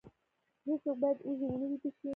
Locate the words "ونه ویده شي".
1.49-2.07